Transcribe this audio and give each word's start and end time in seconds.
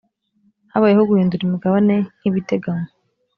habayeho 0.73 1.07
guhindura 1.09 1.41
imigabane 1.45 1.95
nkibiteganywa. 2.17 2.89